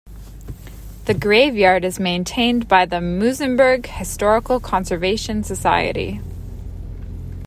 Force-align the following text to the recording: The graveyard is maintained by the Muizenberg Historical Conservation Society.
The 1.05 1.13
graveyard 1.13 1.85
is 1.85 1.99
maintained 1.99 2.67
by 2.67 2.87
the 2.87 2.95
Muizenberg 2.95 3.85
Historical 3.85 4.59
Conservation 4.59 5.43
Society. 5.43 6.19